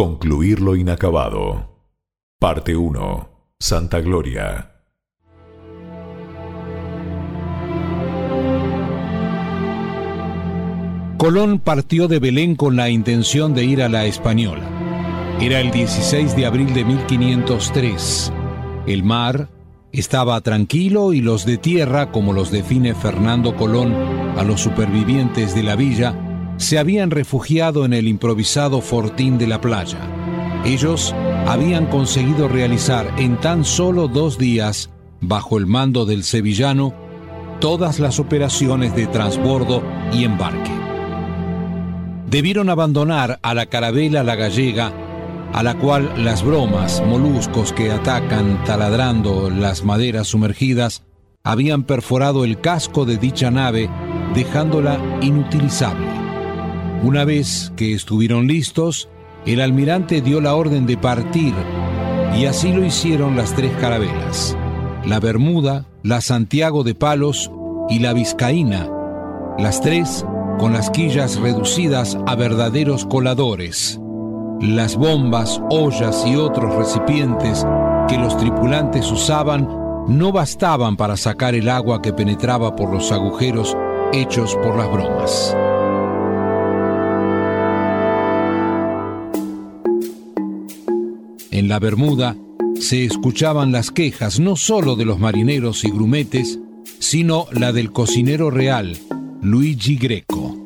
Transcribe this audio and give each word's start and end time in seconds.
Concluir 0.00 0.62
lo 0.62 0.76
inacabado. 0.76 1.76
Parte 2.38 2.74
1. 2.74 3.28
Santa 3.58 4.00
Gloria. 4.00 4.80
Colón 11.18 11.58
partió 11.58 12.08
de 12.08 12.18
Belén 12.18 12.56
con 12.56 12.76
la 12.76 12.88
intención 12.88 13.52
de 13.52 13.64
ir 13.64 13.82
a 13.82 13.90
la 13.90 14.06
Española. 14.06 14.66
Era 15.38 15.60
el 15.60 15.70
16 15.70 16.34
de 16.34 16.46
abril 16.46 16.72
de 16.72 16.86
1503. 16.86 18.32
El 18.86 19.04
mar 19.04 19.50
estaba 19.92 20.40
tranquilo 20.40 21.12
y 21.12 21.20
los 21.20 21.44
de 21.44 21.58
tierra, 21.58 22.10
como 22.10 22.32
los 22.32 22.50
define 22.50 22.94
Fernando 22.94 23.54
Colón 23.54 23.92
a 24.38 24.44
los 24.44 24.62
supervivientes 24.62 25.54
de 25.54 25.62
la 25.62 25.76
villa, 25.76 26.29
se 26.60 26.78
habían 26.78 27.10
refugiado 27.10 27.84
en 27.84 27.92
el 27.92 28.06
improvisado 28.06 28.80
fortín 28.80 29.36
de 29.36 29.48
la 29.48 29.60
playa. 29.60 29.98
Ellos 30.64 31.12
habían 31.46 31.86
conseguido 31.86 32.46
realizar 32.46 33.12
en 33.18 33.40
tan 33.40 33.64
solo 33.64 34.06
dos 34.06 34.38
días, 34.38 34.90
bajo 35.20 35.58
el 35.58 35.66
mando 35.66 36.06
del 36.06 36.22
sevillano, 36.22 36.94
todas 37.60 37.98
las 37.98 38.20
operaciones 38.20 38.94
de 38.94 39.08
transbordo 39.08 39.82
y 40.12 40.22
embarque 40.22 40.80
debieron 42.30 42.70
abandonar 42.70 43.40
a 43.42 43.54
la 43.54 43.66
carabela 43.66 44.22
La 44.22 44.36
Gallega, 44.36 44.92
a 45.52 45.62
la 45.64 45.76
cual 45.76 46.12
las 46.16 46.44
bromas, 46.44 47.02
moluscos 47.04 47.72
que 47.72 47.90
atacan 47.90 48.62
taladrando 48.64 49.50
las 49.50 49.84
maderas 49.84 50.28
sumergidas, 50.28 51.02
habían 51.42 51.82
perforado 51.82 52.44
el 52.44 52.60
casco 52.60 53.04
de 53.04 53.16
dicha 53.16 53.50
nave, 53.50 53.90
dejándola 54.34 55.00
inutilizable. 55.20 56.19
Una 57.02 57.24
vez 57.24 57.72
que 57.76 57.94
estuvieron 57.94 58.46
listos, 58.46 59.08
el 59.46 59.62
almirante 59.62 60.20
dio 60.20 60.42
la 60.42 60.54
orden 60.54 60.84
de 60.84 60.98
partir, 60.98 61.54
y 62.36 62.44
así 62.44 62.72
lo 62.72 62.84
hicieron 62.84 63.36
las 63.36 63.54
tres 63.56 63.72
carabelas, 63.80 64.54
la 65.06 65.18
Bermuda, 65.18 65.86
la 66.02 66.20
Santiago 66.20 66.84
de 66.84 66.94
Palos 66.94 67.50
y 67.88 68.00
la 68.00 68.12
Vizcaína, 68.12 68.86
las 69.58 69.80
tres 69.80 70.26
con 70.58 70.74
las 70.74 70.90
quillas 70.90 71.36
reducidas 71.36 72.18
a 72.26 72.34
verdaderos 72.34 73.06
coladores. 73.06 73.98
Las 74.60 74.94
bombas, 74.96 75.58
ollas 75.70 76.22
y 76.26 76.36
otros 76.36 76.74
recipientes 76.74 77.66
que 78.08 78.18
los 78.18 78.36
tripulantes 78.36 79.10
usaban 79.10 79.66
no 80.06 80.32
bastaban 80.32 80.98
para 80.98 81.16
sacar 81.16 81.54
el 81.54 81.70
agua 81.70 82.02
que 82.02 82.12
penetraba 82.12 82.76
por 82.76 82.92
los 82.92 83.10
agujeros 83.10 83.74
hechos 84.12 84.54
por 84.56 84.76
las 84.76 84.92
bromas. 84.92 85.56
En 91.60 91.68
la 91.68 91.78
Bermuda 91.78 92.36
se 92.80 93.04
escuchaban 93.04 93.70
las 93.70 93.90
quejas 93.90 94.40
no 94.40 94.56
solo 94.56 94.96
de 94.96 95.04
los 95.04 95.18
marineros 95.18 95.84
y 95.84 95.90
grumetes, 95.90 96.58
sino 96.98 97.48
la 97.52 97.70
del 97.70 97.92
cocinero 97.92 98.50
real, 98.50 98.96
Luigi 99.42 99.98
Greco. 99.98 100.56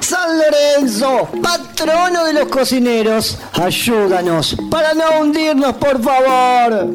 San 0.00 0.38
Lorenzo, 0.38 1.28
patrono 1.42 2.24
de 2.24 2.32
los 2.32 2.48
cocineros, 2.48 3.38
ayúdanos 3.52 4.56
para 4.70 4.94
no 4.94 5.20
hundirnos, 5.20 5.74
por 5.74 6.02
favor. 6.02 6.94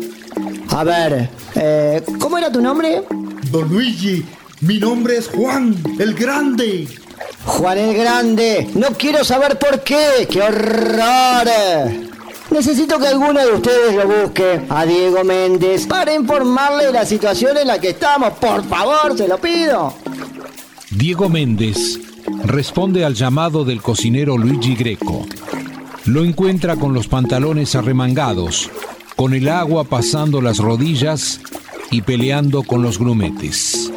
A 0.70 0.84
ver, 0.84 1.30
eh, 1.54 2.02
¿cómo 2.20 2.40
era 2.40 2.52
tu 2.52 2.60
nombre? 2.60 3.04
Don 3.52 3.70
Luigi, 3.70 4.26
mi 4.62 4.80
nombre 4.80 5.18
es 5.18 5.28
Juan 5.28 5.76
el 6.00 6.16
Grande. 6.16 6.88
Juan 7.50 7.78
el 7.80 7.98
Grande, 7.98 8.70
no 8.76 8.90
quiero 8.90 9.24
saber 9.24 9.58
por 9.58 9.82
qué, 9.82 10.28
qué 10.30 10.42
horror. 10.42 11.48
Necesito 12.52 13.00
que 13.00 13.08
alguno 13.08 13.40
de 13.40 13.54
ustedes 13.54 13.96
lo 13.96 14.08
busque 14.08 14.62
a 14.70 14.86
Diego 14.86 15.24
Méndez 15.24 15.88
para 15.88 16.14
informarle 16.14 16.86
de 16.86 16.94
la 16.94 17.06
situación 17.06 17.58
en 17.58 17.68
la 17.68 17.80
que 17.80 17.90
estamos. 17.90 18.34
Por 18.34 18.64
favor, 18.66 19.18
se 19.18 19.28
lo 19.28 19.40
pido. 19.40 19.94
Diego 20.92 21.28
Méndez 21.28 22.00
responde 22.46 23.04
al 23.04 23.16
llamado 23.16 23.66
del 23.66 23.82
cocinero 23.82 24.38
Luigi 24.38 24.76
Greco. 24.76 25.26
Lo 26.06 26.24
encuentra 26.24 26.76
con 26.76 26.94
los 26.94 27.08
pantalones 27.08 27.76
arremangados, 27.76 28.70
con 29.16 29.34
el 29.34 29.50
agua 29.50 29.84
pasando 29.84 30.40
las 30.40 30.60
rodillas 30.60 31.42
y 31.92 32.04
peleando 32.04 32.64
con 32.64 32.84
los 32.84 33.00
grumetes. 33.00 33.92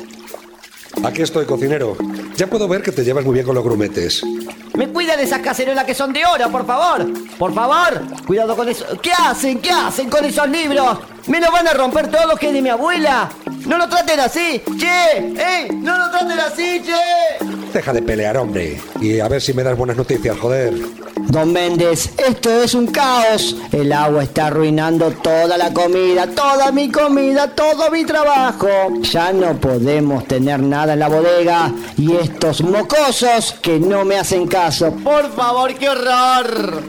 Aquí 1.05 1.23
estoy, 1.23 1.47
cocinero. 1.47 1.97
Ya 2.43 2.49
puedo 2.49 2.67
ver 2.67 2.83
que 2.83 2.91
te 2.91 3.05
llevas 3.05 3.25
muy 3.25 3.35
bien 3.35 3.47
con 3.47 3.55
los 3.55 3.63
grumetes. 3.63 4.21
Me 4.75 4.89
cuida 4.89 5.17
de 5.17 5.23
esas 5.23 5.39
cacerolas 5.39 5.85
que 5.85 5.95
son 5.95 6.13
de 6.13 6.27
oro, 6.27 6.51
por 6.51 6.67
favor. 6.67 7.07
Por 7.39 7.55
favor, 7.55 8.03
cuidado 8.27 8.57
con 8.57 8.69
eso. 8.69 8.85
¿Qué 9.01 9.13
hacen? 9.13 9.61
¿Qué 9.61 9.71
hacen 9.71 10.11
con 10.11 10.25
esos 10.25 10.49
libros? 10.49 10.99
¿Me 11.29 11.39
lo 11.39 11.53
van 11.53 11.69
a 11.69 11.73
romper 11.73 12.11
todo 12.11 12.27
lo 12.27 12.37
que 12.37 12.49
es 12.49 12.53
de 12.53 12.61
mi 12.61 12.69
abuela? 12.69 13.31
No 13.65 13.79
lo 13.79 13.89
traten 13.89 14.19
así, 14.19 14.61
che. 14.77 15.19
¡Eh! 15.19 15.69
No 15.73 15.97
lo 15.97 16.11
traten 16.11 16.41
así, 16.41 16.83
che. 16.85 17.45
Deja 17.73 17.93
de 17.93 18.03
pelear, 18.03 18.37
hombre. 18.37 18.81
Y 19.01 19.21
a 19.21 19.29
ver 19.29 19.41
si 19.41 19.55
me 19.55 19.63
das 19.63 19.79
buenas 19.79 19.97
noticias, 19.97 20.37
joder. 20.37 20.75
Don 21.29 21.53
Méndez, 21.53 22.13
esto 22.19 22.63
es 22.63 22.75
un 22.75 22.87
caos. 22.87 23.57
El 23.73 23.93
agua 23.93 24.25
está 24.25 24.49
arruinando 24.49 25.11
toda 25.11 25.57
la 25.57 25.73
comida, 25.73 26.27
toda 26.27 26.71
mi 26.73 26.91
comida, 26.91 27.49
todo 27.49 27.91
mi 27.91 28.05
trabajo. 28.05 28.69
Ya 29.03 29.33
no 29.33 29.55
podemos 29.55 30.27
tener 30.27 30.61
nada 30.61 30.93
en 30.93 30.99
la 30.99 31.09
bodega. 31.09 31.73
Y 31.97 32.13
estos 32.17 32.63
mocosos 32.63 33.53
que 33.63 33.79
no 33.79 34.05
me 34.05 34.19
hacen 34.19 34.47
caso. 34.47 34.95
Por 35.03 35.31
favor, 35.33 35.75
qué 35.75 35.89
horror. 35.89 36.83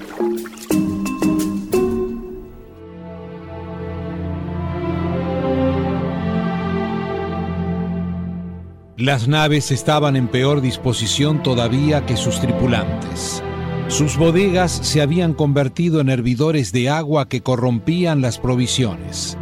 Las 8.97 9.27
naves 9.27 9.71
estaban 9.71 10.15
en 10.15 10.27
peor 10.27 10.61
disposición 10.61 11.43
todavía 11.43 12.05
que 12.05 12.15
sus 12.15 12.39
tripulantes. 12.39 13.43
Sus 13.93 14.17
bodegas 14.17 14.71
se 14.71 15.03
habían 15.03 15.35
convertido 15.35 16.01
en 16.01 16.09
hervidores 16.09 16.71
de 16.71 16.89
agua 16.89 17.29
que 17.29 17.41
corrompían 17.41 18.21
las 18.21 18.39
provisiones. 18.39 19.37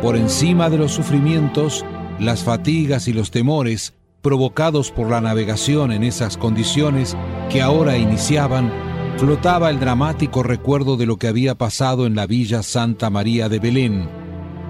Por 0.00 0.14
encima 0.16 0.70
de 0.70 0.78
los 0.78 0.92
sufrimientos, 0.92 1.84
las 2.20 2.44
fatigas 2.44 3.08
y 3.08 3.12
los 3.12 3.32
temores 3.32 3.94
provocados 4.22 4.92
por 4.92 5.10
la 5.10 5.20
navegación 5.20 5.90
en 5.90 6.04
esas 6.04 6.36
condiciones 6.36 7.16
que 7.50 7.62
ahora 7.62 7.98
iniciaban, 7.98 8.72
flotaba 9.16 9.70
el 9.70 9.80
dramático 9.80 10.44
recuerdo 10.44 10.96
de 10.96 11.06
lo 11.06 11.16
que 11.16 11.26
había 11.26 11.56
pasado 11.56 12.06
en 12.06 12.14
la 12.14 12.28
villa 12.28 12.62
Santa 12.62 13.10
María 13.10 13.48
de 13.48 13.58
Belén, 13.58 14.08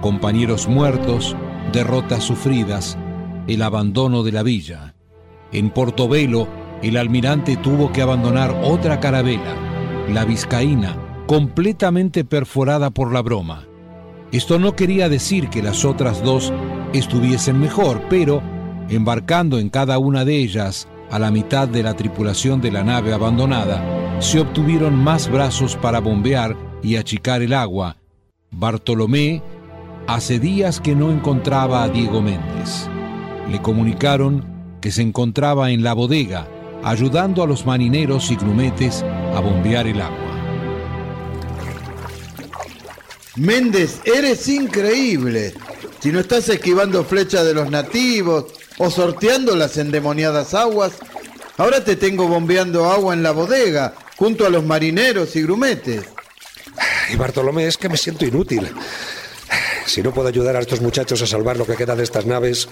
compañeros 0.01 0.67
muertos, 0.67 1.37
derrotas 1.75 2.25
sufridas, 2.25 2.97
el 3.49 3.61
abandono 3.61 4.23
de 4.23 4.33
la 4.33 4.43
villa. 4.43 4.95
En 5.53 5.69
Portobelo, 5.69 6.49
el 6.83 6.97
almirante 6.97 7.57
tuvo 7.57 7.93
que 7.93 8.03
abandonar 8.03 8.55
otra 8.63 9.01
carabela, 9.01 9.55
la 10.09 10.25
Vizcaína, 10.25 10.97
completamente 11.27 12.25
perforada 12.25 12.91
por 12.91 13.13
la 13.13 13.23
broma. 13.23 13.67
Esto 14.33 14.59
no 14.59 14.75
quería 14.75 15.09
decir 15.09 15.49
que 15.49 15.63
las 15.63 15.85
otras 15.85 16.23
dos 16.23 16.53
estuviesen 16.93 17.61
mejor, 17.61 18.03
pero, 18.11 18.43
embarcando 18.89 19.59
en 19.59 19.71
cada 19.71 19.99
una 19.99 20.25
de 20.25 20.37
ellas 20.37 20.89
a 21.11 21.19
la 21.19 21.31
mitad 21.31 21.69
de 21.69 21.83
la 21.83 21.95
tripulación 21.95 22.61
de 22.61 22.73
la 22.73 22.83
nave 22.83 23.13
abandonada, 23.13 24.21
se 24.21 24.41
obtuvieron 24.41 24.97
más 24.97 25.31
brazos 25.31 25.77
para 25.77 26.01
bombear 26.01 26.57
y 26.83 26.97
achicar 26.97 27.43
el 27.43 27.53
agua. 27.53 27.97
Bartolomé 28.51 29.43
hace 30.07 30.39
días 30.39 30.81
que 30.81 30.95
no 30.95 31.11
encontraba 31.11 31.83
a 31.83 31.89
Diego 31.89 32.21
Méndez. 32.21 32.89
Le 33.51 33.61
comunicaron 33.63 34.45
que 34.81 34.91
se 34.91 35.03
encontraba 35.03 35.71
en 35.71 35.83
la 35.83 35.95
bodega, 35.95 36.47
ayudando 36.85 37.43
a 37.43 37.47
los 37.47 37.65
marineros 37.65 38.31
y 38.31 38.37
grumetes 38.37 39.03
a 39.03 39.41
bombear 39.41 39.87
el 39.87 40.01
agua. 40.01 40.19
Méndez, 43.37 44.01
eres 44.05 44.47
increíble. 44.49 45.55
Si 46.01 46.13
no 46.13 46.21
estás 46.21 46.49
esquivando 46.51 47.03
flechas 47.05 47.45
de 47.45 47.55
los 47.55 47.71
nativos 47.71 48.53
o 48.79 48.91
sorteando 48.91 49.57
las 49.57 49.79
endemoniadas 49.79 50.53
aguas, 50.53 50.93
ahora 51.57 51.83
te 51.83 51.97
tengo 51.97 52.29
bombeando 52.29 52.85
agua 52.91 53.15
en 53.15 53.23
la 53.23 53.33
bodega, 53.33 53.95
junto 54.17 54.47
a 54.47 54.51
los 54.51 54.65
marineros 54.65 55.35
y 55.37 55.43
grumetes. 55.43 56.05
Y 57.11 57.17
Bartolomé, 57.17 57.67
es 57.67 57.79
que 57.79 57.89
me 57.89 57.97
siento 57.97 58.27
inútil. 58.27 58.69
Si 59.87 60.03
no 60.03 60.13
puedo 60.13 60.29
ayudar 60.29 60.57
a 60.57 60.61
estos 60.61 60.81
muchachos 60.81 61.23
a 61.23 61.27
salvar 61.27 61.57
lo 61.57 61.67
que 61.67 61.77
queda 61.77 61.97
de 61.97 62.05
estas 62.05 62.27
naves, 62.27 62.69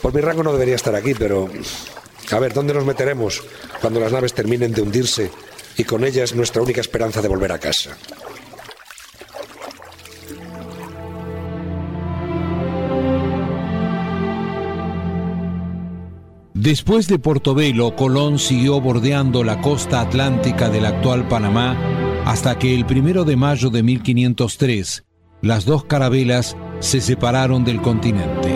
por 0.00 0.14
mi 0.14 0.20
rango 0.20 0.42
no 0.42 0.52
debería 0.52 0.76
estar 0.76 0.94
aquí, 0.94 1.14
pero... 1.14 1.48
A 2.32 2.38
ver, 2.38 2.52
¿dónde 2.52 2.74
nos 2.74 2.84
meteremos 2.84 3.42
cuando 3.80 4.00
las 4.00 4.12
naves 4.12 4.34
terminen 4.34 4.72
de 4.72 4.82
hundirse 4.82 5.30
y 5.76 5.84
con 5.84 6.04
ellas 6.04 6.34
nuestra 6.34 6.62
única 6.62 6.80
esperanza 6.80 7.22
de 7.22 7.28
volver 7.28 7.52
a 7.52 7.58
casa? 7.58 7.96
Después 16.54 17.08
de 17.08 17.18
Portobelo, 17.18 17.96
Colón 17.96 18.38
siguió 18.38 18.82
bordeando 18.82 19.42
la 19.44 19.62
costa 19.62 20.02
atlántica 20.02 20.68
del 20.68 20.84
actual 20.84 21.26
Panamá 21.26 21.74
hasta 22.26 22.58
que 22.58 22.74
el 22.74 22.84
primero 22.84 23.24
de 23.24 23.36
mayo 23.36 23.70
de 23.70 23.82
1503 23.82 25.04
las 25.40 25.64
dos 25.64 25.84
carabelas 25.84 26.58
se 26.80 27.00
separaron 27.00 27.64
del 27.64 27.80
continente. 27.80 28.50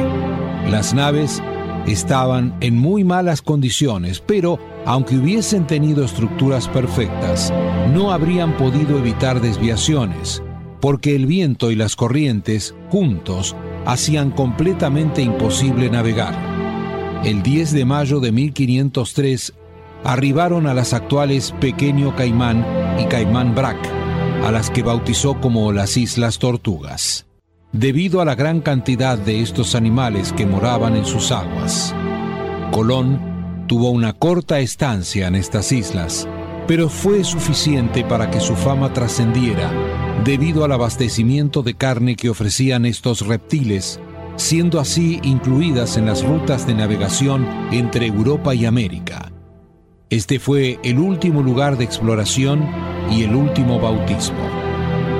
Las 0.68 0.92
naves 0.92 1.42
estaban 1.86 2.56
en 2.60 2.78
muy 2.78 3.04
malas 3.04 3.42
condiciones, 3.42 4.20
pero 4.20 4.58
aunque 4.86 5.16
hubiesen 5.16 5.66
tenido 5.66 6.04
estructuras 6.04 6.68
perfectas, 6.68 7.52
no 7.92 8.12
habrían 8.12 8.56
podido 8.56 8.98
evitar 8.98 9.40
desviaciones, 9.40 10.42
porque 10.80 11.14
el 11.14 11.26
viento 11.26 11.70
y 11.70 11.76
las 11.76 11.96
corrientes, 11.96 12.74
juntos, 12.90 13.56
hacían 13.86 14.30
completamente 14.30 15.22
imposible 15.22 15.90
navegar. 15.90 16.34
El 17.24 17.42
10 17.42 17.72
de 17.72 17.84
mayo 17.84 18.20
de 18.20 18.32
1503 18.32 19.54
arribaron 20.04 20.66
a 20.66 20.74
las 20.74 20.92
actuales 20.92 21.54
Pequeño 21.60 22.14
Caimán 22.14 22.64
y 22.98 23.06
Caimán 23.06 23.54
Brac, 23.54 23.78
a 24.44 24.50
las 24.50 24.70
que 24.70 24.82
bautizó 24.82 25.40
como 25.40 25.72
las 25.72 25.96
Islas 25.96 26.38
Tortugas, 26.38 27.26
debido 27.74 28.20
a 28.20 28.24
la 28.24 28.36
gran 28.36 28.60
cantidad 28.60 29.18
de 29.18 29.42
estos 29.42 29.74
animales 29.74 30.32
que 30.32 30.46
moraban 30.46 30.94
en 30.94 31.04
sus 31.04 31.32
aguas. 31.32 31.92
Colón 32.70 33.64
tuvo 33.66 33.90
una 33.90 34.12
corta 34.12 34.60
estancia 34.60 35.26
en 35.26 35.34
estas 35.34 35.72
islas, 35.72 36.28
pero 36.68 36.88
fue 36.88 37.24
suficiente 37.24 38.04
para 38.04 38.30
que 38.30 38.38
su 38.38 38.54
fama 38.54 38.92
trascendiera 38.92 39.72
debido 40.24 40.64
al 40.64 40.70
abastecimiento 40.70 41.64
de 41.64 41.74
carne 41.74 42.14
que 42.14 42.30
ofrecían 42.30 42.86
estos 42.86 43.26
reptiles, 43.26 43.98
siendo 44.36 44.78
así 44.78 45.18
incluidas 45.24 45.96
en 45.96 46.06
las 46.06 46.24
rutas 46.24 46.68
de 46.68 46.74
navegación 46.74 47.44
entre 47.72 48.06
Europa 48.06 48.54
y 48.54 48.66
América. 48.66 49.32
Este 50.10 50.38
fue 50.38 50.78
el 50.84 51.00
último 51.00 51.42
lugar 51.42 51.76
de 51.76 51.84
exploración 51.84 52.68
y 53.10 53.24
el 53.24 53.34
último 53.34 53.80
bautismo. 53.80 54.48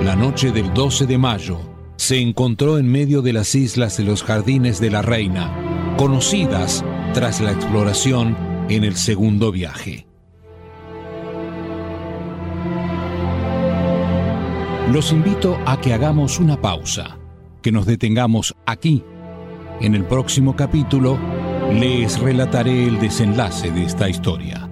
La 0.04 0.14
noche 0.14 0.52
del 0.52 0.72
12 0.72 1.06
de 1.06 1.18
mayo 1.18 1.73
se 1.96 2.20
encontró 2.20 2.78
en 2.78 2.88
medio 2.88 3.22
de 3.22 3.32
las 3.32 3.54
islas 3.54 3.96
de 3.96 4.04
los 4.04 4.22
Jardines 4.22 4.80
de 4.80 4.90
la 4.90 5.02
Reina, 5.02 5.50
conocidas 5.96 6.84
tras 7.12 7.40
la 7.40 7.52
exploración 7.52 8.36
en 8.68 8.84
el 8.84 8.96
segundo 8.96 9.52
viaje. 9.52 10.06
Los 14.92 15.12
invito 15.12 15.58
a 15.66 15.80
que 15.80 15.94
hagamos 15.94 16.38
una 16.38 16.60
pausa, 16.60 17.18
que 17.62 17.72
nos 17.72 17.86
detengamos 17.86 18.54
aquí. 18.66 19.02
En 19.80 19.94
el 19.94 20.04
próximo 20.04 20.54
capítulo 20.54 21.18
les 21.72 22.18
relataré 22.18 22.86
el 22.86 23.00
desenlace 23.00 23.70
de 23.70 23.84
esta 23.84 24.08
historia. 24.08 24.63